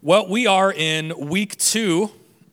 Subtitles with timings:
[0.00, 2.12] Well, we are in week two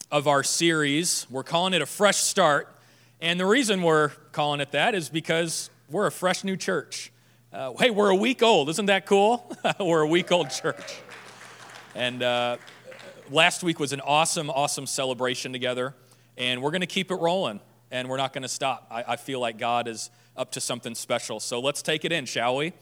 [0.10, 1.28] of our series.
[1.30, 2.76] We're calling it a fresh start.
[3.22, 7.12] And the reason we're calling it that is because we're a fresh new church.
[7.54, 8.70] Uh, hey, we're a week old.
[8.70, 9.56] Isn't that cool?
[9.80, 10.96] we're a week old church.
[11.94, 12.58] And uh,
[13.30, 15.94] last week was an awesome, awesome celebration together.
[16.40, 17.60] And we're going to keep it rolling.
[17.92, 18.88] And we're not going to stop.
[18.90, 21.40] I, I feel like God is up to something special.
[21.40, 22.74] So let's take it in, shall we?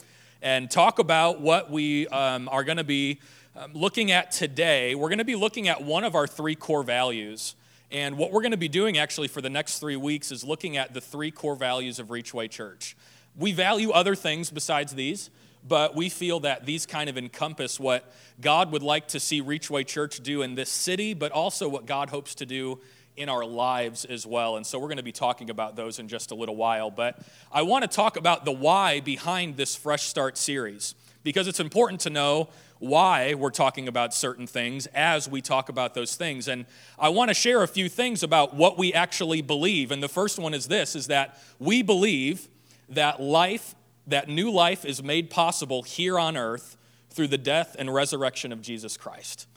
[0.42, 3.20] And talk about what we um, are going to be
[3.56, 6.82] um, looking at today, we're going to be looking at one of our three core
[6.82, 7.56] values.
[7.92, 10.76] And what we're going to be doing actually for the next three weeks is looking
[10.76, 12.98] at the three core values of Reachway Church.
[13.38, 15.30] We value other things besides these,
[15.68, 18.12] but we feel that these kind of encompass what
[18.42, 22.10] God would like to see Reachway Church do in this city, but also what God
[22.10, 22.80] hopes to do
[23.16, 24.58] in our lives as well.
[24.58, 26.90] And so we're going to be talking about those in just a little while.
[26.90, 27.20] But
[27.52, 32.02] I want to talk about the why behind this Fresh Start series because it's important
[32.02, 36.48] to know why we're talking about certain things as we talk about those things.
[36.48, 36.66] And
[37.00, 39.92] I want to share a few things about what we actually believe.
[39.92, 42.50] And the first one is this is that we believe
[42.90, 43.74] that life,
[44.08, 46.78] that new life is made possible here on earth
[47.10, 49.48] through the death and resurrection of Jesus Christ.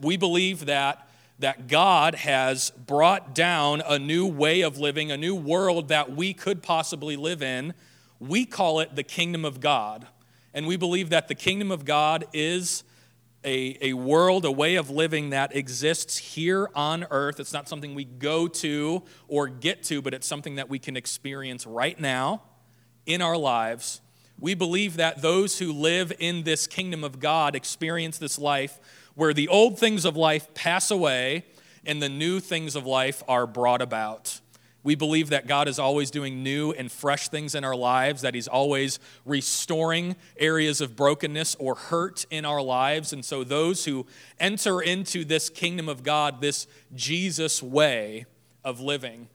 [0.00, 5.34] We believe that that God has brought down a new way of living, a new
[5.34, 7.74] world that we could possibly live in.
[8.20, 10.06] We call it the kingdom of God
[10.54, 12.84] and we believe that the kingdom of God is
[13.44, 17.40] a, a world, a way of living that exists here on earth.
[17.40, 20.96] It's not something we go to or get to, but it's something that we can
[20.96, 22.42] experience right now
[23.04, 24.00] in our lives.
[24.40, 28.80] We believe that those who live in this kingdom of God experience this life
[29.14, 31.44] where the old things of life pass away
[31.86, 34.40] and the new things of life are brought about.
[34.84, 38.34] We believe that God is always doing new and fresh things in our lives, that
[38.34, 43.12] He's always restoring areas of brokenness or hurt in our lives.
[43.12, 44.06] And so, those who
[44.38, 48.26] enter into this kingdom of God, this Jesus way
[48.62, 49.28] of living,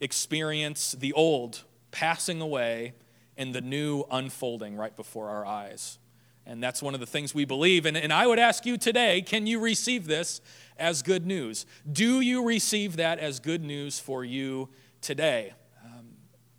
[0.00, 2.92] experience the old passing away
[3.38, 5.98] and the new unfolding right before our eyes.
[6.44, 7.86] And that's one of the things we believe.
[7.86, 10.42] And, and I would ask you today can you receive this
[10.78, 11.64] as good news?
[11.90, 14.68] Do you receive that as good news for you
[15.00, 15.52] today.
[15.84, 16.06] Um,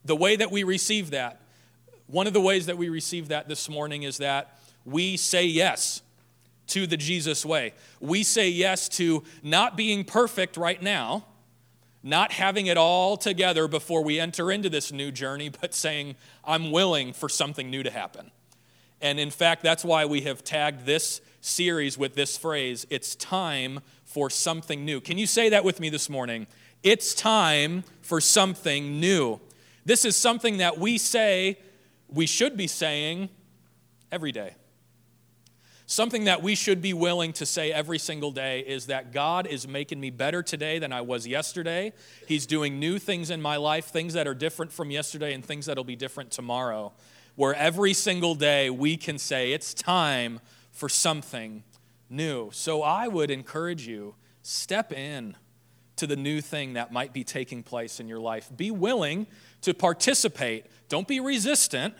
[0.05, 1.41] the way that we receive that,
[2.07, 6.01] one of the ways that we receive that this morning is that we say yes
[6.67, 7.73] to the Jesus way.
[7.99, 11.25] We say yes to not being perfect right now,
[12.03, 16.71] not having it all together before we enter into this new journey, but saying, I'm
[16.71, 18.31] willing for something new to happen.
[19.01, 23.79] And in fact, that's why we have tagged this series with this phrase it's time
[24.11, 24.99] for something new.
[24.99, 26.45] Can you say that with me this morning?
[26.83, 29.39] It's time for something new.
[29.85, 31.57] This is something that we say,
[32.09, 33.29] we should be saying
[34.11, 34.55] every day.
[35.85, 39.67] Something that we should be willing to say every single day is that God is
[39.67, 41.93] making me better today than I was yesterday.
[42.27, 45.65] He's doing new things in my life, things that are different from yesterday and things
[45.65, 46.93] that'll be different tomorrow.
[47.35, 51.63] Where every single day we can say, it's time for something
[52.11, 52.49] new.
[52.51, 55.35] So I would encourage you, step in
[55.95, 58.49] to the new thing that might be taking place in your life.
[58.55, 59.27] Be willing
[59.61, 60.65] to participate.
[60.89, 61.93] Don't be resistant,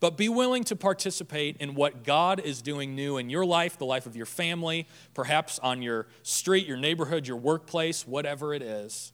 [0.00, 3.84] but be willing to participate in what God is doing new in your life, the
[3.84, 9.12] life of your family, perhaps on your street, your neighborhood, your workplace, whatever it is.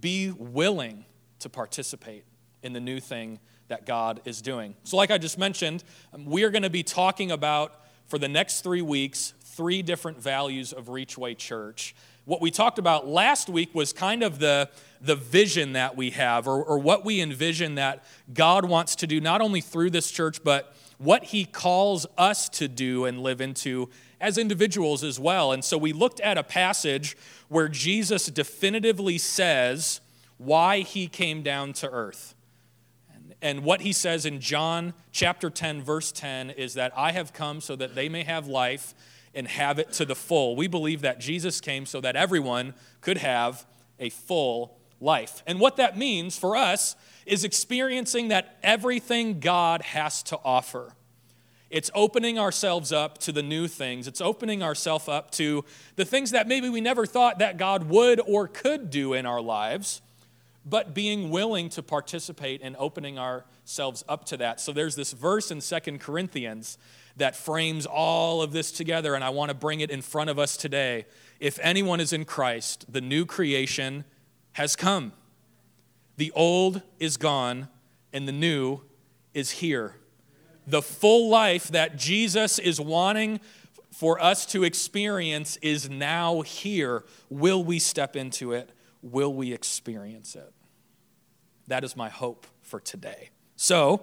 [0.00, 1.04] Be willing
[1.40, 2.24] to participate
[2.62, 4.74] in the new thing that God is doing.
[4.84, 7.74] So, like I just mentioned, um, we are going to be talking about
[8.06, 13.08] for the next three weeks three different values of Reachway Church what we talked about
[13.08, 14.70] last week was kind of the,
[15.00, 19.20] the vision that we have, or, or what we envision that God wants to do,
[19.20, 23.88] not only through this church, but what He calls us to do and live into
[24.20, 25.50] as individuals as well.
[25.50, 27.16] And so we looked at a passage
[27.48, 30.00] where Jesus definitively says
[30.38, 32.36] why He came down to earth.
[33.44, 37.60] And what he says in John chapter 10, verse 10 is that I have come
[37.60, 38.94] so that they may have life
[39.34, 40.56] and have it to the full.
[40.56, 43.66] We believe that Jesus came so that everyone could have
[43.98, 45.42] a full life.
[45.46, 46.96] And what that means for us
[47.26, 50.94] is experiencing that everything God has to offer.
[51.70, 54.06] It's opening ourselves up to the new things.
[54.06, 55.64] It's opening ourselves up to
[55.96, 59.40] the things that maybe we never thought that God would or could do in our
[59.40, 60.02] lives,
[60.64, 64.60] but being willing to participate in opening ourselves up to that.
[64.60, 66.78] So there's this verse in Second Corinthians
[67.16, 70.38] that frames all of this together, and I want to bring it in front of
[70.38, 71.06] us today.
[71.40, 74.04] If anyone is in Christ, the new creation
[74.52, 75.12] has come.
[76.16, 77.68] The old is gone,
[78.12, 78.82] and the new
[79.34, 79.96] is here.
[80.66, 83.40] The full life that Jesus is wanting
[83.90, 87.04] for us to experience is now here.
[87.28, 88.70] Will we step into it?
[89.02, 90.52] Will we experience it?
[91.66, 93.30] That is my hope for today.
[93.56, 94.02] So,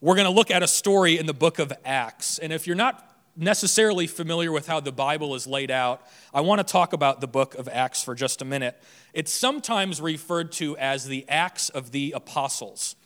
[0.00, 2.38] we're going to look at a story in the book of Acts.
[2.38, 3.06] And if you're not
[3.36, 6.02] necessarily familiar with how the Bible is laid out,
[6.32, 8.80] I want to talk about the book of Acts for just a minute.
[9.12, 12.96] It's sometimes referred to as the Acts of the Apostles.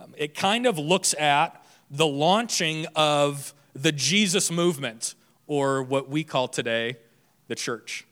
[0.00, 5.14] Um, it kind of looks at the launching of the Jesus movement,
[5.46, 6.96] or what we call today
[7.48, 8.06] the church.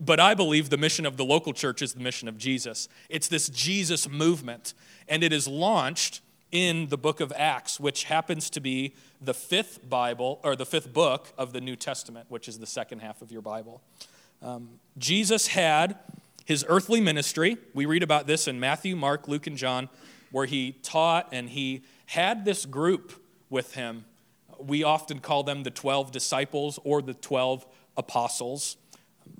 [0.00, 2.88] But I believe the mission of the local church is the mission of Jesus.
[3.08, 4.74] It's this Jesus movement,
[5.08, 6.20] and it is launched
[6.50, 10.92] in the book of Acts, which happens to be the fifth Bible, or the fifth
[10.92, 13.82] book of the New Testament, which is the second half of your Bible.
[14.42, 15.98] Um, Jesus had
[16.44, 17.58] his earthly ministry.
[17.74, 19.88] We read about this in Matthew, Mark, Luke, and John,
[20.30, 23.12] where he taught and he had this group
[23.50, 24.06] with him.
[24.58, 27.66] We often call them the 12 disciples or the 12
[27.96, 28.76] apostles.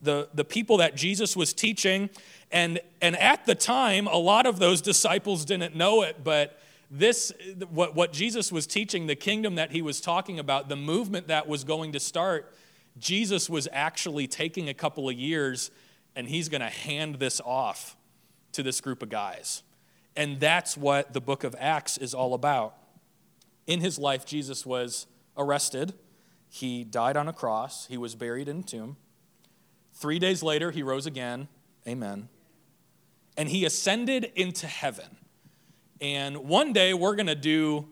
[0.02, 2.10] The, the people that Jesus was teaching,
[2.50, 6.58] and, and at the time, a lot of those disciples didn't know it, but
[6.90, 7.34] this
[7.68, 11.46] what, what jesus was teaching the kingdom that he was talking about the movement that
[11.46, 12.54] was going to start
[12.98, 15.70] jesus was actually taking a couple of years
[16.18, 17.96] and he's going to hand this off
[18.50, 19.62] to this group of guys.
[20.16, 22.74] And that's what the book of acts is all about.
[23.68, 25.06] In his life jesus was
[25.36, 25.94] arrested.
[26.48, 27.86] He died on a cross.
[27.86, 28.96] He was buried in a tomb
[29.98, 31.48] three days later he rose again
[31.86, 32.28] amen
[33.36, 35.18] and he ascended into heaven
[36.00, 37.88] and one day we're going to do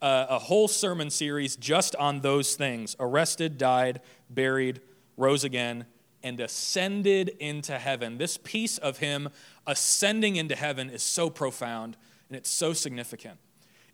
[0.00, 4.00] a, a, whole sermon series just on those things arrested, died,
[4.30, 4.80] buried,
[5.16, 5.86] rose again,
[6.22, 8.18] and ascended into heaven.
[8.18, 9.28] This piece of him
[9.66, 11.96] ascending into heaven is so profound
[12.28, 13.38] and it's so significant.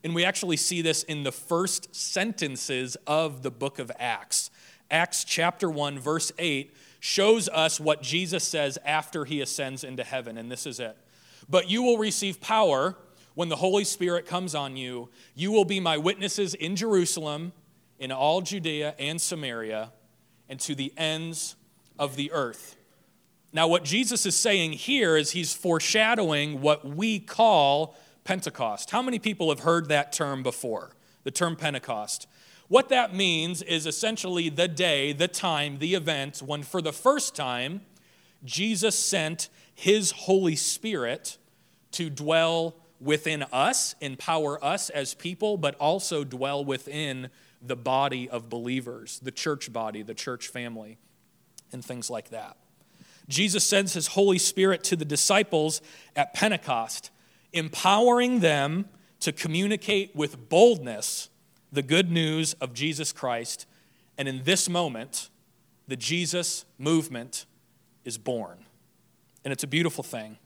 [0.02, 4.50] And we actually see this in the first sentences of the book of Acts.
[4.90, 6.75] Acts chapter 1, verse 8
[7.05, 10.39] shows us what Jesus says after he ascends into heaven.
[10.39, 10.97] And this is it.
[11.51, 12.97] But you will receive power
[13.35, 17.53] when the Holy Spirit comes on you, you will be my witnesses in Jerusalem,
[17.99, 19.93] in all Judea and Samaria,
[20.49, 21.56] and to the ends
[21.99, 22.75] of the earth.
[23.53, 28.93] Now, what Jesus is saying here is he's foreshadowing what we call Pentecost.
[28.93, 30.97] How many people have heard that term before?
[31.25, 32.27] The term Pentecost.
[32.69, 37.34] What that means is essentially the day, the time, the event when for the first
[37.34, 37.82] time
[38.44, 41.38] Jesus sent his Holy Spirit
[41.93, 47.31] to dwell within us, empower us as people, but also dwell within
[47.61, 50.99] the body of believers, the church body, the church family,
[51.72, 52.56] and things like that.
[53.28, 55.81] Jesus sends his Holy Spirit to the disciples
[56.14, 57.11] at Pentecost,
[57.52, 58.87] empowering them
[59.20, 61.31] to communicate with boldness
[61.75, 63.67] the good news of Jesus Christ.
[64.17, 65.31] And in this moment,
[65.88, 67.47] the Jesus movement
[68.05, 68.59] is born.
[69.44, 70.38] And it's a beautiful thing.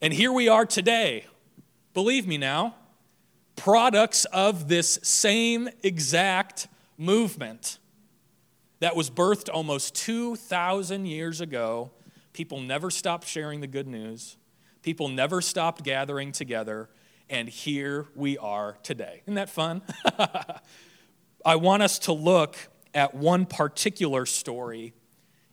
[0.00, 1.26] And here we are today,
[1.94, 2.74] believe me now,
[3.54, 6.66] products of this same exact
[6.98, 7.78] movement
[8.80, 11.92] that was birthed almost 2,000 years ago.
[12.32, 14.36] People never stopped sharing the good news,
[14.82, 16.88] people never stopped gathering together,
[17.32, 19.22] and here we are today.
[19.24, 19.80] Isn't that fun?
[21.46, 22.56] I want us to look
[22.94, 24.92] at one particular story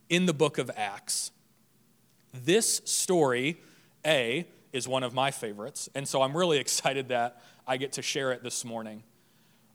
[0.10, 1.32] in the book of Acts.
[2.34, 3.62] This story,
[4.06, 5.88] A, is one of my favorites.
[5.96, 9.04] And so I'm really excited that I get to share it this morning.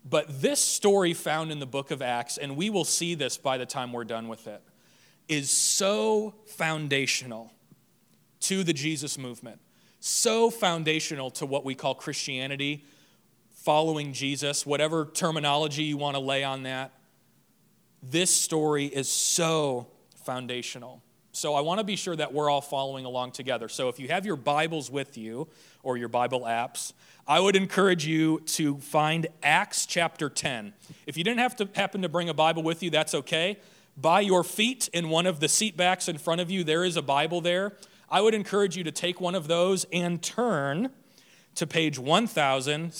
[0.04, 3.56] But this story found in the book of Acts, and we will see this by
[3.56, 4.60] the time we're done with it,
[5.26, 7.50] is so foundational
[8.40, 9.58] to the Jesus movement,
[10.04, 12.84] so foundational to what we call Christianity,
[13.52, 16.92] following Jesus, whatever terminology you want to lay on that.
[18.02, 19.86] This story is so
[20.26, 21.02] foundational.
[21.32, 23.66] So I want to be sure that we're all following along together.
[23.70, 25.48] So if you have your Bibles with you
[25.82, 26.92] or your Bible apps,
[27.26, 30.74] I would encourage you to find Acts chapter 10.
[31.06, 33.58] If you didn't have to happen to bring a Bible with you, that's okay.
[33.96, 36.98] By your feet in one of the seat backs in front of you, there is
[36.98, 37.72] a Bible there.
[38.14, 40.90] I would encourage you to take one of those and turn
[41.56, 42.92] to page 1707.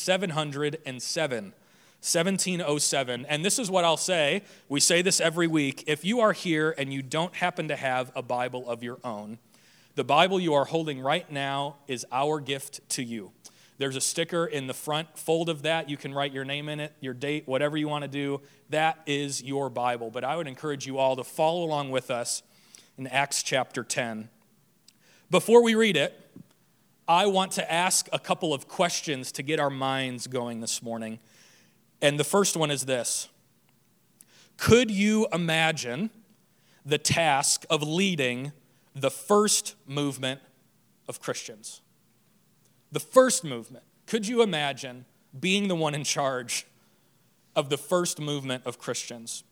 [2.01, 3.27] 1707.
[3.29, 4.43] And this is what I'll say.
[4.69, 5.85] We say this every week.
[5.87, 9.39] If you are here and you don't happen to have a Bible of your own,
[9.95, 13.31] the Bible you are holding right now is our gift to you.
[13.79, 15.89] There's a sticker in the front fold of that.
[15.89, 18.41] You can write your name in it, your date, whatever you want to do.
[18.71, 20.11] That is your Bible.
[20.11, 22.43] But I would encourage you all to follow along with us
[22.99, 24.31] in Acts chapter 10.
[25.35, 26.15] Before we read it,
[27.09, 31.19] I want to ask a couple of questions to get our minds going this morning.
[32.01, 33.29] And the first one is this
[34.59, 36.11] Could you imagine
[36.87, 38.53] the task of leading
[38.95, 40.41] the first movement
[41.09, 41.81] of Christians?
[42.93, 43.83] The first movement.
[44.07, 45.05] Could you imagine
[45.41, 46.65] being the one in charge
[47.57, 49.43] of the first movement of Christians?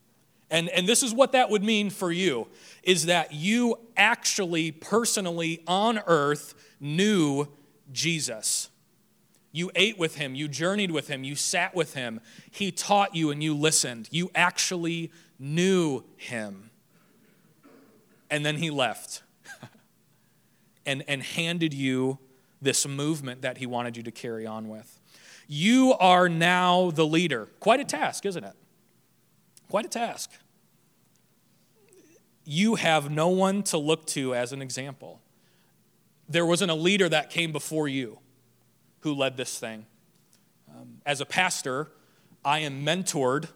[0.52, 2.47] And, and this is what that would mean for you
[2.82, 7.49] is that you actually personally on earth knew
[7.90, 8.68] Jesus.
[9.50, 12.21] You ate with him, you journeyed with him, you sat with him.
[12.50, 14.09] He taught you and you listened.
[14.12, 16.71] You actually knew him.
[18.30, 19.23] And then he left
[20.87, 22.18] and, and handed you
[22.61, 25.00] this movement that he wanted you to carry on with.
[25.49, 27.47] You are now the leader.
[27.59, 28.54] Quite a task, isn't it?
[29.71, 30.30] Quite a task
[32.44, 35.20] you have no one to look to as an example.
[36.28, 38.18] There wasn't a leader that came before you
[39.00, 39.87] who led this thing.
[40.68, 41.90] Um, as a pastor,
[42.44, 43.49] I am mentored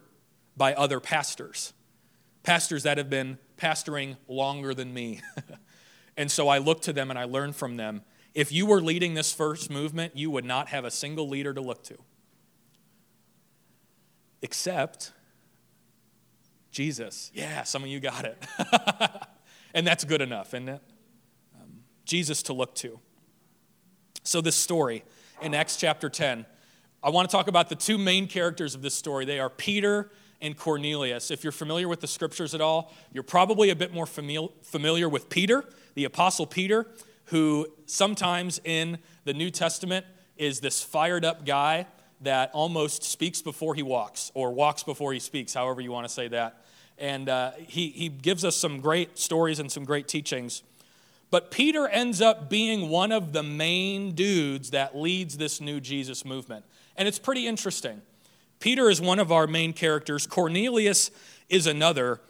[0.56, 1.72] by other pastors,
[2.42, 5.20] pastors that have been pastoring longer than me.
[6.16, 8.02] and so I look to them and I learn from them.
[8.34, 11.60] If you were leading this first movement, you would not have a single leader to
[11.60, 11.96] look to.
[14.42, 15.12] Except
[16.76, 17.30] Jesus.
[17.32, 18.36] Yeah, some of you got it.
[19.74, 20.82] and that's good enough, isn't it?
[21.58, 23.00] Um, Jesus to look to.
[24.24, 25.02] So, this story
[25.40, 26.44] in Acts chapter 10,
[27.02, 29.24] I want to talk about the two main characters of this story.
[29.24, 30.10] They are Peter
[30.42, 31.30] and Cornelius.
[31.30, 35.30] If you're familiar with the scriptures at all, you're probably a bit more familiar with
[35.30, 35.64] Peter,
[35.94, 36.88] the Apostle Peter,
[37.26, 40.04] who sometimes in the New Testament
[40.36, 41.86] is this fired up guy
[42.20, 46.12] that almost speaks before he walks, or walks before he speaks, however you want to
[46.12, 46.62] say that.
[46.98, 50.62] And uh, he, he gives us some great stories and some great teachings.
[51.30, 56.24] But Peter ends up being one of the main dudes that leads this new Jesus
[56.24, 56.64] movement.
[56.96, 58.00] And it's pretty interesting.
[58.60, 61.10] Peter is one of our main characters, Cornelius
[61.48, 62.20] is another.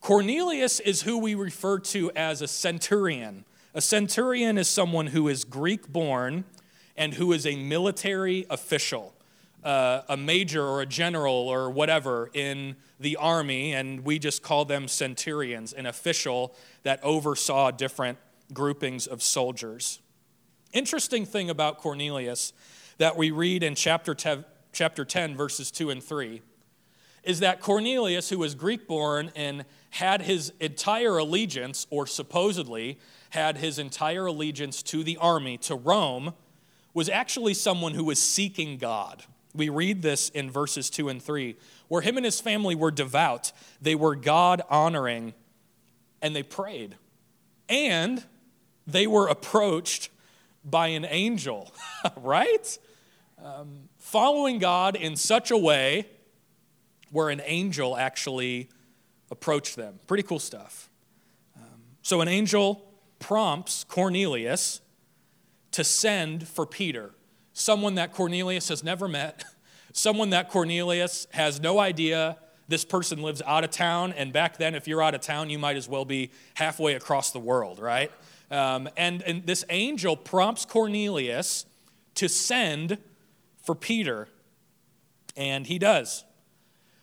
[0.00, 3.44] Cornelius is who we refer to as a centurion.
[3.74, 6.44] A centurion is someone who is Greek born
[6.96, 9.15] and who is a military official
[9.66, 14.64] uh, a major or a general or whatever in the army, and we just call
[14.64, 16.54] them centurions, an official
[16.84, 18.16] that oversaw different
[18.52, 20.00] groupings of soldiers.
[20.72, 22.52] Interesting thing about Cornelius
[22.98, 26.42] that we read in chapter 10, chapter 10 verses 2 and 3
[27.24, 33.58] is that Cornelius, who was Greek born and had his entire allegiance, or supposedly had
[33.58, 36.34] his entire allegiance to the army, to Rome,
[36.94, 39.24] was actually someone who was seeking God.
[39.56, 41.56] We read this in verses 2 and 3,
[41.88, 45.34] where him and his family were devout, they were God honoring,
[46.20, 46.96] and they prayed.
[47.68, 48.24] And
[48.86, 50.10] they were approached
[50.64, 51.72] by an angel,
[52.16, 52.78] right?
[53.42, 56.06] Um, following God in such a way
[57.10, 58.68] where an angel actually
[59.30, 59.98] approached them.
[60.06, 60.90] Pretty cool stuff.
[61.56, 62.84] Um, so, an angel
[63.18, 64.80] prompts Cornelius
[65.72, 67.12] to send for Peter
[67.56, 69.44] someone that Cornelius has never met,
[69.92, 72.36] someone that Cornelius has no idea
[72.68, 74.12] this person lives out of town.
[74.12, 77.30] And back then, if you're out of town, you might as well be halfway across
[77.30, 78.12] the world, right?
[78.50, 81.64] Um, and, and this angel prompts Cornelius
[82.16, 82.98] to send
[83.64, 84.28] for Peter,
[85.36, 86.24] and he does.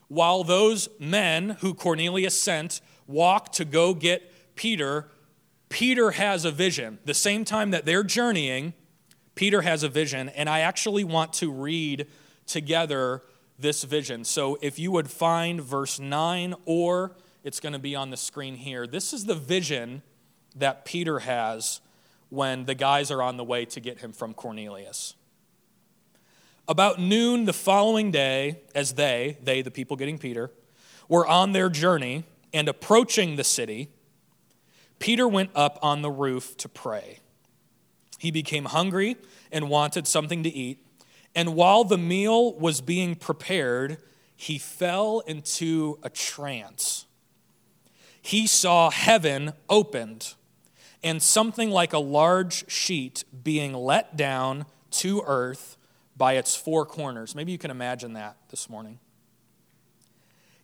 [0.08, 5.10] While those men who Cornelius sent walk to go get Peter,
[5.70, 7.00] Peter has a vision.
[7.06, 8.74] The same time that they're journeying,
[9.36, 12.08] Peter has a vision, and I actually want to read
[12.46, 13.24] together
[13.58, 14.24] this vision.
[14.24, 18.56] So if you would find verse 9, or it's going to be on the screen
[18.56, 20.02] here, this is the vision
[20.56, 21.82] that Peter has
[22.30, 25.16] when the guys are on the way to get him from Cornelius.
[26.68, 30.52] About noon the following day, as they, they, the people getting Peter,
[31.10, 32.24] were on their journey
[32.54, 33.90] and approaching the city,
[35.00, 37.20] Peter went up on the roof to pray.
[38.24, 39.18] He became hungry
[39.52, 40.80] and wanted something to eat.
[41.36, 43.98] And while the meal was being prepared,
[44.34, 47.06] he fell into a trance.
[48.22, 50.36] He saw heaven opened
[51.04, 55.76] and something like a large sheet being let down to earth
[56.16, 57.36] by its four corners.
[57.36, 59.00] Maybe you can imagine that this morning.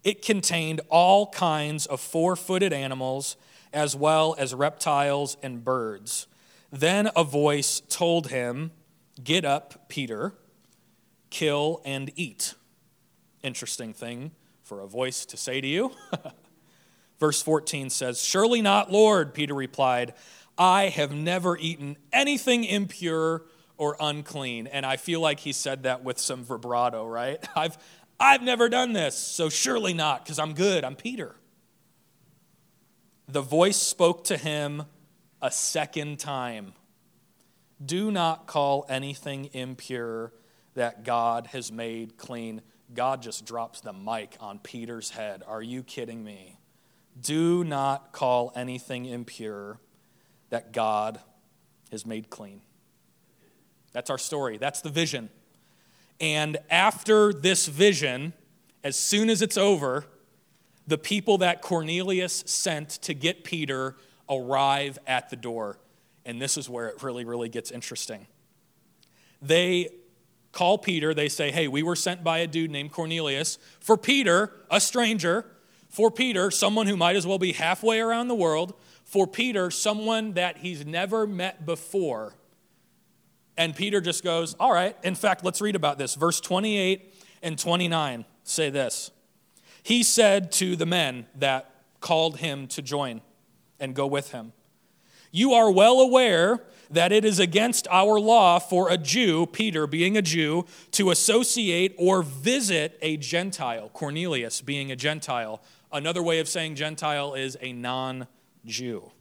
[0.05, 3.35] It contained all kinds of four footed animals,
[3.73, 6.27] as well as reptiles and birds.
[6.71, 8.71] Then a voice told him,
[9.23, 10.33] Get up, Peter,
[11.29, 12.53] kill and eat.
[13.43, 14.31] Interesting thing
[14.63, 15.91] for a voice to say to you.
[17.19, 20.13] Verse 14 says, Surely not, Lord, Peter replied.
[20.57, 23.43] I have never eaten anything impure
[23.77, 24.67] or unclean.
[24.67, 27.43] And I feel like he said that with some vibrato, right?
[27.55, 27.77] I've,
[28.19, 30.83] I've never done this, so surely not, because I'm good.
[30.83, 31.35] I'm Peter.
[33.27, 34.83] The voice spoke to him
[35.41, 36.73] a second time
[37.83, 40.33] Do not call anything impure
[40.73, 42.61] that God has made clean.
[42.93, 45.43] God just drops the mic on Peter's head.
[45.47, 46.59] Are you kidding me?
[47.19, 49.79] Do not call anything impure
[50.49, 51.19] that God
[51.91, 52.61] has made clean.
[53.91, 54.57] That's our story.
[54.57, 55.29] That's the vision.
[56.19, 58.33] And after this vision,
[58.83, 60.05] as soon as it's over,
[60.85, 63.95] the people that Cornelius sent to get Peter
[64.29, 65.79] arrive at the door.
[66.25, 68.27] And this is where it really, really gets interesting.
[69.41, 69.89] They
[70.51, 71.13] call Peter.
[71.13, 73.57] They say, Hey, we were sent by a dude named Cornelius.
[73.79, 75.45] For Peter, a stranger.
[75.89, 78.73] For Peter, someone who might as well be halfway around the world.
[79.05, 82.35] For Peter, someone that he's never met before.
[83.57, 84.95] And Peter just goes, All right.
[85.03, 86.15] In fact, let's read about this.
[86.15, 89.11] Verse 28 and 29 say this
[89.83, 91.71] He said to the men that
[92.01, 93.21] called him to join
[93.79, 94.53] and go with him,
[95.31, 100.17] You are well aware that it is against our law for a Jew, Peter being
[100.17, 105.61] a Jew, to associate or visit a Gentile, Cornelius being a Gentile.
[105.91, 108.27] Another way of saying Gentile is a non
[108.65, 109.11] Jew.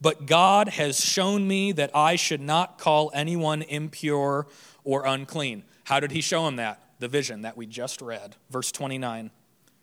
[0.00, 4.46] But God has shown me that I should not call anyone impure
[4.82, 5.64] or unclean.
[5.84, 6.82] How did he show him that?
[7.00, 8.36] The vision that we just read.
[8.50, 9.30] Verse 29.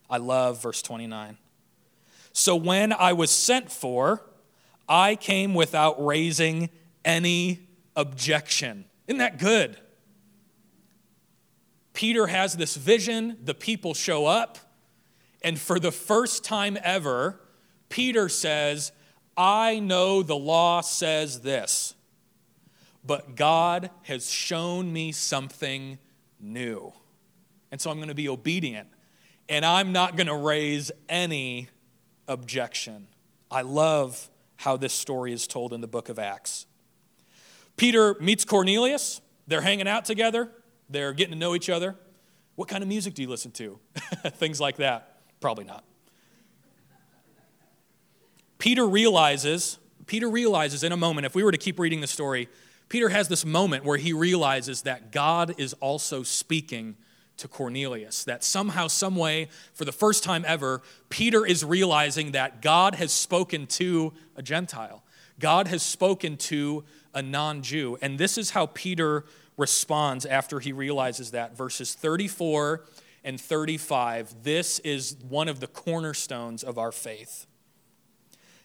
[0.09, 1.37] I love verse 29.
[2.37, 4.21] So when I was sent for,
[4.87, 6.69] I came without raising
[7.03, 8.85] any objection.
[9.07, 9.75] Isn't that good?
[11.93, 14.59] Peter has this vision, the people show up,
[15.41, 17.41] and for the first time ever,
[17.89, 18.91] Peter says,
[19.35, 21.95] I know the law says this,
[23.03, 25.97] but God has shown me something
[26.39, 26.93] new.
[27.71, 28.89] And so I'm going to be obedient,
[29.49, 31.69] and I'm not going to raise any
[32.27, 33.07] objection.
[33.49, 36.65] I love how this story is told in the book of Acts.
[37.75, 39.21] Peter meets Cornelius.
[39.47, 40.51] They're hanging out together,
[40.89, 41.95] they're getting to know each other.
[42.55, 43.79] What kind of music do you listen to?
[44.31, 45.19] Things like that.
[45.39, 45.83] Probably not.
[48.57, 52.49] Peter realizes, Peter realizes in a moment, if we were to keep reading the story,
[52.89, 56.95] Peter has this moment where he realizes that God is also speaking
[57.37, 58.23] to Cornelius.
[58.23, 63.11] That somehow, some way, for the first time ever, Peter is realizing that God has
[63.11, 65.03] spoken to a Gentile.
[65.39, 67.97] God has spoken to a non Jew.
[68.01, 69.25] And this is how Peter
[69.57, 71.57] responds after he realizes that.
[71.57, 72.83] Verses 34
[73.23, 74.43] and 35.
[74.43, 77.45] This is one of the cornerstones of our faith.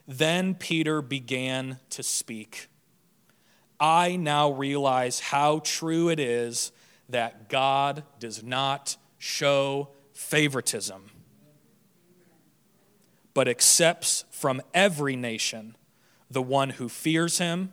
[0.06, 2.68] Then Peter began to speak.
[3.80, 6.72] I now realize how true it is
[7.08, 11.10] that God does not show favoritism,
[13.34, 15.76] but accepts from every nation
[16.30, 17.72] the one who fears him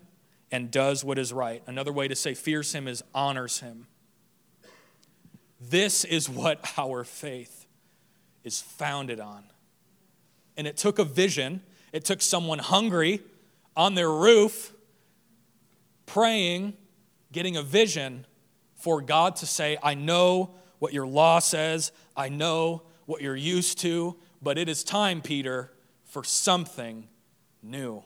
[0.52, 1.64] and does what is right.
[1.68, 3.88] Another way to say fears him is honors him.
[5.62, 7.68] This is what our faith
[8.44, 9.44] is founded on.
[10.58, 11.62] And it took a vision
[11.92, 13.22] it took someone hungry
[13.76, 14.74] on their roof,
[16.06, 16.74] praying,
[17.32, 18.26] getting a vision
[18.80, 23.80] for God to say, I know what your law says, I know what you're used
[23.80, 25.72] to, but it is time, Peter,
[26.06, 27.08] for something
[27.62, 28.04] new.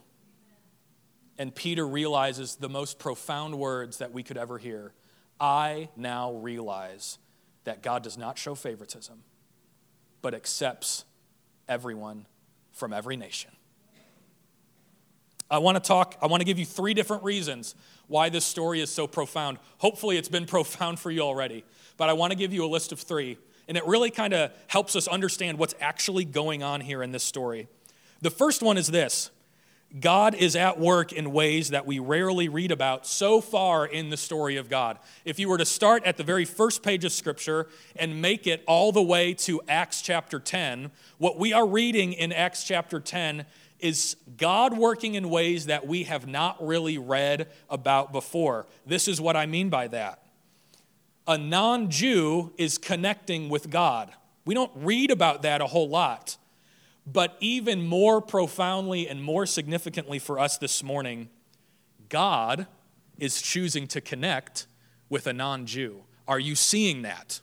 [1.37, 4.93] And Peter realizes the most profound words that we could ever hear.
[5.39, 7.17] I now realize
[7.63, 9.23] that God does not show favoritism,
[10.21, 11.05] but accepts
[11.67, 12.25] everyone
[12.71, 13.51] from every nation.
[15.53, 17.75] I want to talk, I want to give you three different reasons
[18.07, 19.59] why this story is so profound.
[19.77, 21.63] Hopefully, it's been profound for you already,
[21.95, 23.37] but I want to give you a list of three.
[23.67, 27.23] And it really kind of helps us understand what's actually going on here in this
[27.23, 27.67] story.
[28.21, 29.29] The first one is this
[29.99, 34.17] God is at work in ways that we rarely read about so far in the
[34.17, 34.97] story of God.
[35.23, 38.63] If you were to start at the very first page of Scripture and make it
[38.65, 40.89] all the way to Acts chapter 10,
[41.19, 43.45] what we are reading in Acts chapter 10
[43.83, 48.65] is God working in ways that we have not really read about before.
[48.85, 50.23] This is what I mean by that.
[51.27, 54.11] A non Jew is connecting with God.
[54.45, 56.37] We don't read about that a whole lot.
[57.05, 61.29] But even more profoundly and more significantly for us this morning,
[62.07, 62.67] God
[63.19, 64.65] is choosing to connect
[65.09, 66.03] with a non Jew.
[66.25, 67.41] Are you seeing that?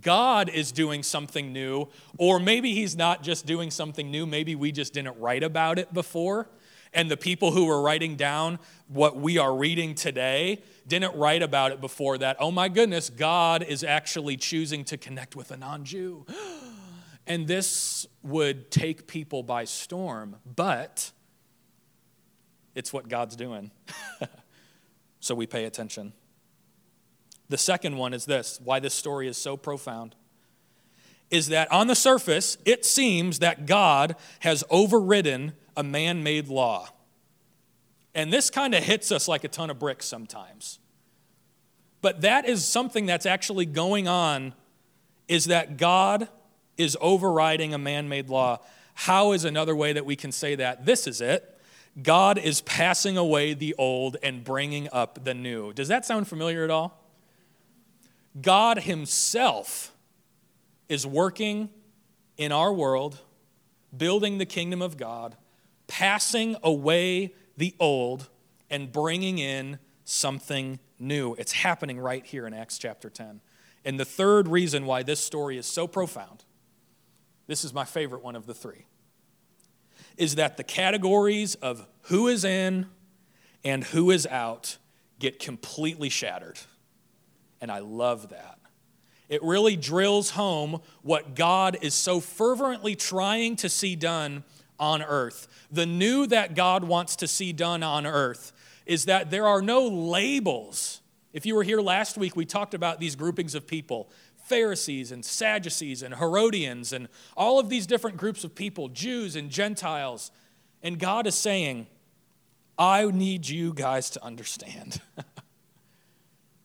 [0.00, 4.72] God is doing something new, or maybe He's not just doing something new, maybe we
[4.72, 6.48] just didn't write about it before.
[6.92, 11.72] And the people who were writing down what we are reading today didn't write about
[11.72, 12.36] it before that.
[12.40, 16.26] Oh my goodness, God is actually choosing to connect with a non Jew.
[17.30, 21.12] And this would take people by storm, but
[22.74, 23.70] it's what God's doing.
[25.20, 26.14] so we pay attention.
[27.48, 30.14] The second one is this why this story is so profound
[31.30, 36.88] is that on the surface, it seems that God has overridden a man made law.
[38.14, 40.78] And this kind of hits us like a ton of bricks sometimes.
[42.00, 44.54] But that is something that's actually going on
[45.26, 46.28] is that God
[46.76, 48.60] is overriding a man made law.
[48.94, 50.86] How is another way that we can say that?
[50.86, 51.56] This is it.
[52.02, 55.72] God is passing away the old and bringing up the new.
[55.72, 56.97] Does that sound familiar at all?
[58.40, 59.92] God Himself
[60.88, 61.70] is working
[62.36, 63.18] in our world,
[63.96, 65.36] building the kingdom of God,
[65.86, 68.28] passing away the old
[68.70, 71.34] and bringing in something new.
[71.34, 73.40] It's happening right here in Acts chapter 10.
[73.84, 76.44] And the third reason why this story is so profound,
[77.46, 78.86] this is my favorite one of the three,
[80.16, 82.86] is that the categories of who is in
[83.64, 84.78] and who is out
[85.18, 86.58] get completely shattered.
[87.60, 88.58] And I love that.
[89.28, 94.44] It really drills home what God is so fervently trying to see done
[94.78, 95.48] on earth.
[95.70, 98.52] The new that God wants to see done on earth
[98.86, 101.02] is that there are no labels.
[101.32, 104.10] If you were here last week, we talked about these groupings of people
[104.48, 109.50] Pharisees and Sadducees and Herodians and all of these different groups of people, Jews and
[109.50, 110.30] Gentiles.
[110.82, 111.86] And God is saying,
[112.78, 115.02] I need you guys to understand.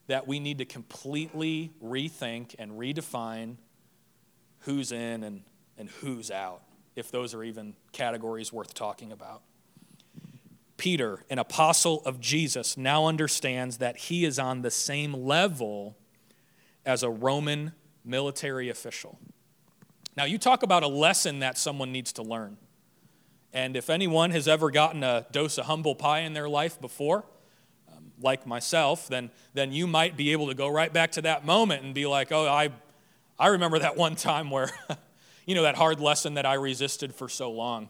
[0.06, 3.56] that we need to completely rethink and redefine
[4.60, 5.42] who's in and,
[5.78, 6.62] and who's out,
[6.96, 9.42] if those are even categories worth talking about.
[10.76, 15.96] Peter, an apostle of Jesus, now understands that he is on the same level
[16.84, 17.72] as a Roman
[18.04, 19.18] military official.
[20.16, 22.56] Now, you talk about a lesson that someone needs to learn.
[23.52, 27.24] And if anyone has ever gotten a dose of humble pie in their life before,
[28.24, 31.84] like myself, then, then you might be able to go right back to that moment
[31.84, 32.70] and be like, oh, I,
[33.38, 34.70] I remember that one time where,
[35.46, 37.88] you know, that hard lesson that I resisted for so long,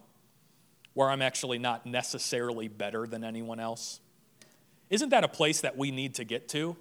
[0.92, 4.00] where I'm actually not necessarily better than anyone else.
[4.90, 6.76] Isn't that a place that we need to get to?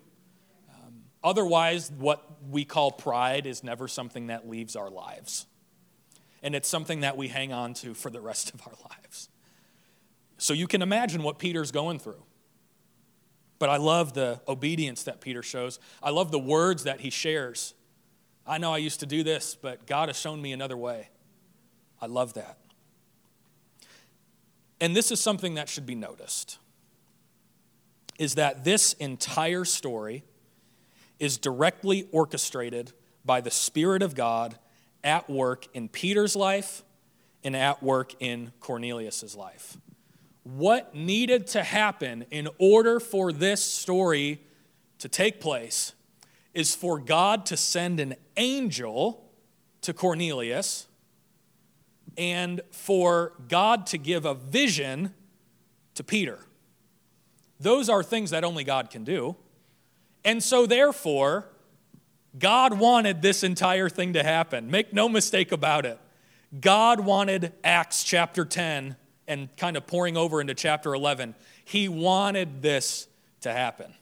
[0.69, 5.45] Um, otherwise, what we call pride is never something that leaves our lives.
[6.43, 9.29] And it's something that we hang on to for the rest of our lives.
[10.37, 12.21] So you can imagine what Peter's going through.
[13.63, 15.79] But I love the obedience that Peter shows.
[16.01, 17.73] I love the words that he shares.
[18.45, 21.07] I know I used to do this, but God has shown me another way.
[22.01, 22.57] I love that.
[24.81, 26.57] And this is something that should be noticed
[28.19, 30.25] is that this entire story
[31.17, 32.91] is directly orchestrated
[33.23, 34.59] by the Spirit of God
[35.05, 36.83] at work in Peter's life
[37.45, 39.77] and at work in Cornelius's life
[40.43, 44.41] what needed to happen in order for this story
[44.99, 45.93] to take place
[46.53, 49.23] is for God to send an angel
[49.81, 50.87] to Cornelius
[52.17, 55.13] and for God to give a vision
[55.95, 56.39] to Peter.
[57.59, 59.35] Those are things that only God can do.
[60.25, 61.47] And so, therefore,
[62.37, 64.69] God wanted this entire thing to happen.
[64.69, 65.99] Make no mistake about it.
[66.59, 68.95] God wanted Acts chapter 10
[69.33, 71.33] and kind of pouring over into chapter 11,
[71.65, 73.07] he wanted this
[73.41, 73.93] to happen.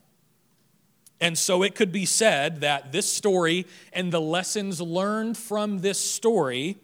[1.20, 6.00] And so it could be said that this story and the lessons learned from this
[6.00, 6.78] story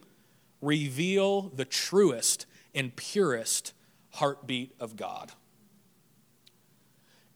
[0.61, 3.73] reveal the truest and purest
[4.11, 5.31] heartbeat of God.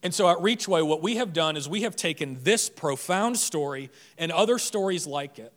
[0.03, 3.91] And so at Reachway, what we have done is we have taken this profound story
[4.17, 5.53] and other stories like it,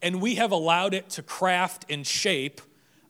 [0.00, 2.60] and we have allowed it to craft and shape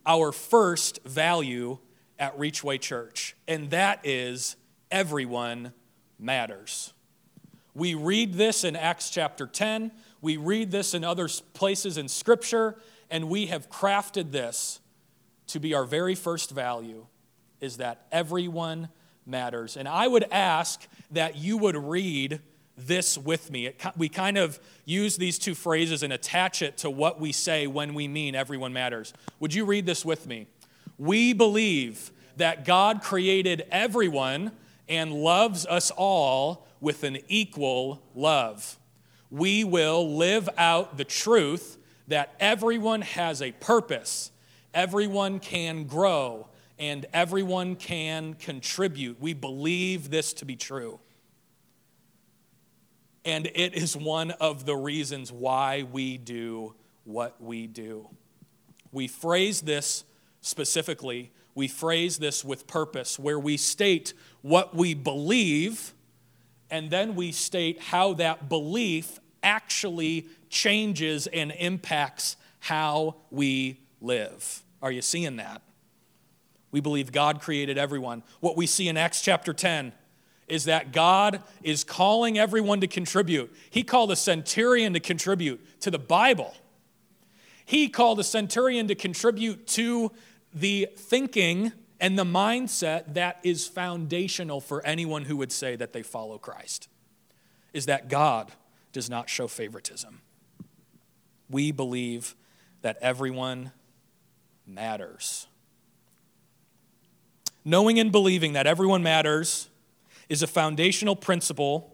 [0.06, 1.78] our first value
[2.18, 4.56] at Reachway Church, and that is
[4.90, 5.72] everyone
[6.18, 6.92] matters.
[7.74, 9.92] We read this in Acts chapter 10,
[10.22, 12.76] we read this in other places in Scripture,
[13.10, 14.80] and we have crafted this
[15.48, 17.06] to be our very first value
[17.60, 18.88] is that everyone
[19.24, 19.76] matters.
[19.76, 22.40] And I would ask that you would read
[22.76, 23.66] this with me.
[23.66, 27.66] It, we kind of use these two phrases and attach it to what we say
[27.66, 29.12] when we mean everyone matters.
[29.40, 30.46] Would you read this with me?
[30.98, 34.52] We believe that God created everyone
[34.88, 38.78] and loves us all with an equal love.
[39.30, 44.30] We will live out the truth that everyone has a purpose,
[44.72, 46.46] everyone can grow,
[46.78, 49.20] and everyone can contribute.
[49.20, 51.00] We believe this to be true.
[53.26, 58.08] And it is one of the reasons why we do what we do.
[58.92, 60.04] We phrase this
[60.40, 65.92] specifically, we phrase this with purpose, where we state what we believe,
[66.70, 74.62] and then we state how that belief actually changes and impacts how we live.
[74.80, 75.62] Are you seeing that?
[76.70, 78.22] We believe God created everyone.
[78.38, 79.92] What we see in Acts chapter 10
[80.48, 83.52] is that God is calling everyone to contribute.
[83.70, 86.54] He called a centurion to contribute to the Bible.
[87.64, 90.12] He called a centurion to contribute to
[90.54, 96.02] the thinking and the mindset that is foundational for anyone who would say that they
[96.02, 96.88] follow Christ
[97.72, 98.52] is that God
[98.92, 100.20] does not show favoritism.
[101.50, 102.34] We believe
[102.82, 103.72] that everyone
[104.66, 105.46] matters.
[107.64, 109.68] Knowing and believing that everyone matters
[110.28, 111.92] is a foundational principle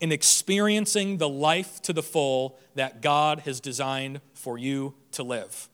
[0.00, 5.68] in experiencing the life to the full that God has designed for you to live.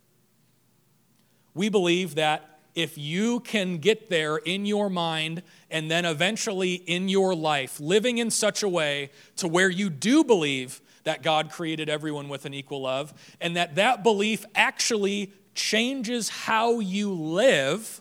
[1.54, 7.08] We believe that if you can get there in your mind and then eventually in
[7.08, 11.88] your life, living in such a way to where you do believe that God created
[11.88, 18.00] everyone with an equal love, and that that belief actually changes how you live,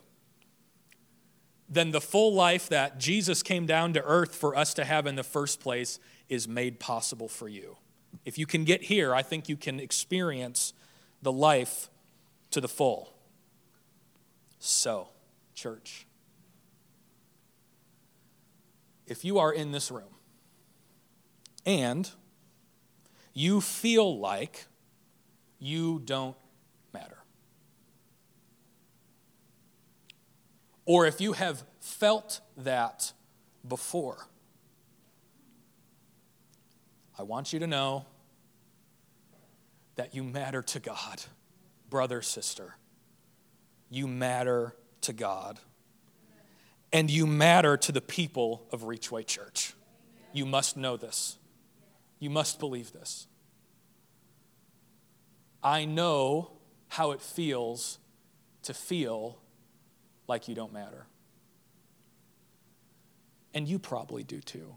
[1.70, 5.16] then the full life that Jesus came down to earth for us to have in
[5.16, 7.78] the first place is made possible for you.
[8.26, 10.74] If you can get here, I think you can experience
[11.22, 11.90] the life
[12.52, 13.14] to the full.
[14.58, 15.10] So,
[15.54, 16.08] church,
[19.06, 20.16] if you are in this room
[21.66, 22.10] and
[23.34, 24.66] you feel like
[25.60, 26.36] you don't
[30.90, 33.14] or if you have felt that
[33.68, 34.26] before,
[37.16, 38.08] I want you to know
[39.98, 41.22] that you matter to God,
[41.92, 42.76] brother, sister.
[43.92, 45.60] You matter to God.
[46.92, 49.76] And you matter to the people of Reachway Church.
[50.34, 51.38] You must know this.
[52.18, 53.28] You must believe this.
[55.62, 56.54] I know
[56.88, 58.00] how it feels
[58.64, 59.39] to feel
[60.30, 61.08] like you don't matter.
[63.54, 64.76] And you probably do too.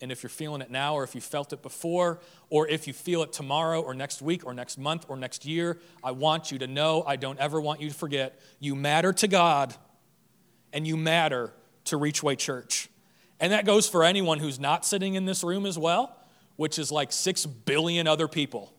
[0.00, 2.18] And if you're feeling it now, or if you felt it before,
[2.50, 5.78] or if you feel it tomorrow, or next week, or next month, or next year,
[6.02, 9.28] I want you to know, I don't ever want you to forget, you matter to
[9.28, 9.72] God,
[10.72, 11.52] and you matter
[11.84, 12.88] to Reachway Church.
[13.38, 16.16] And that goes for anyone who's not sitting in this room as well,
[16.56, 18.74] which is like six billion other people,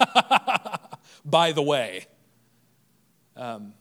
[1.24, 2.06] by the way.
[3.36, 3.74] Um,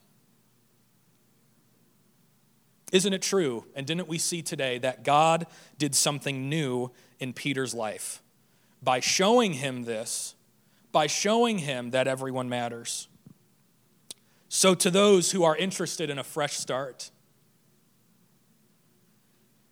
[2.91, 3.65] isn't it true?
[3.75, 5.47] And didn't we see today that God
[5.77, 8.21] did something new in Peter's life
[8.81, 10.35] by showing him this,
[10.91, 13.07] by showing him that everyone matters?
[14.49, 17.11] So, to those who are interested in a fresh start,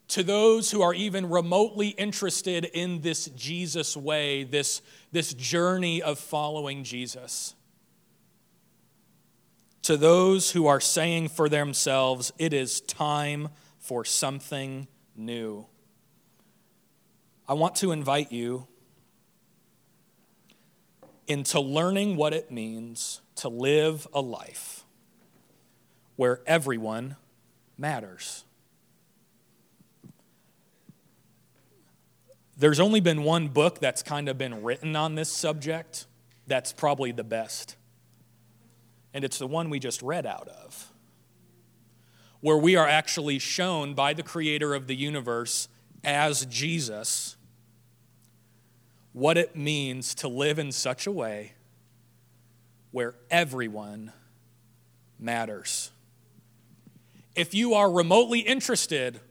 [0.09, 6.19] to those who are even remotely interested in this Jesus way, this, this journey of
[6.19, 7.55] following Jesus,
[9.85, 15.67] to those who are saying for themselves, it is time for something new.
[17.47, 18.65] I want to invite you
[21.27, 24.85] into learning what it means to live a life
[26.15, 27.15] where everyone
[27.77, 28.43] matters.
[32.57, 36.07] There's only been one book that's kind of been written on this subject
[36.47, 37.75] that's probably the best
[39.15, 40.91] and it's the one we just read out of,
[42.41, 45.69] where we are actually shown by the creator of the universe
[46.03, 47.37] as Jesus
[49.13, 51.53] what it means to live in such a way
[52.91, 54.11] where everyone
[55.17, 55.91] matters.
[57.37, 59.21] If you are remotely interested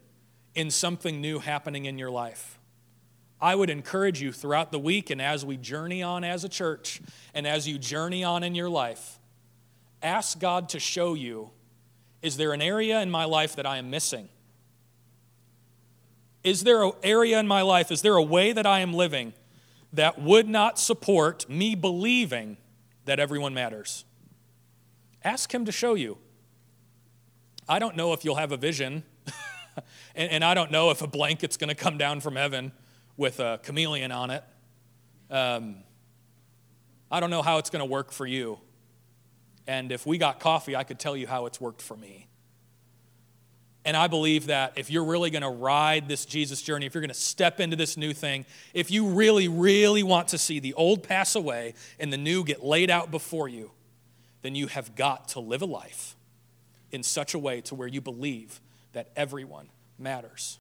[0.55, 2.59] in something new happening in your life,
[3.39, 7.03] I would encourage you throughout the week and as we journey on as a church
[7.35, 9.19] and as you journey on in your life
[10.05, 11.51] ask God to show you
[12.23, 14.31] is there an area in my life that I am missing?
[16.43, 19.35] Is there an area in my life, is there a way that I am living
[19.93, 22.57] that would not support me believing
[23.05, 24.07] that everyone matters?
[25.23, 26.17] Ask Him to show you.
[27.69, 29.05] I don't know if you'll have a vision,
[30.15, 32.73] and, and, I don't know if a blanket's going to come down from heaven
[33.17, 34.45] with a chameleon on it.
[35.31, 35.77] Um,
[37.11, 38.59] I don't know how it's going to work for you.
[39.67, 42.29] And if we got coffee, I could tell you how it's worked for me.
[43.87, 47.03] And I believe that if you're really going to ride this Jesus journey, if you're
[47.03, 50.73] going to step into this new thing, if you really, really want to see the
[50.75, 53.73] old pass away and the new get laid out before you,
[54.41, 56.17] then you have got to live a life
[56.93, 58.61] in such a way to where you believe
[58.93, 60.53] that everyone matters.